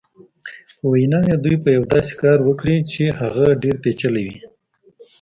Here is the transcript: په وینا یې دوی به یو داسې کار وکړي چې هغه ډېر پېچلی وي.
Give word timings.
په 0.77 0.85
وینا 0.91 1.19
یې 1.29 1.35
دوی 1.43 1.55
به 1.63 1.69
یو 1.77 1.83
داسې 1.93 2.13
کار 2.21 2.37
وکړي 2.43 2.77
چې 2.91 3.03
هغه 3.19 3.45
ډېر 3.63 3.75
پېچلی 3.83 4.23
وي. 4.31 4.37